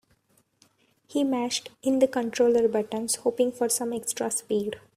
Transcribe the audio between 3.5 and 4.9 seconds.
for some extra speed.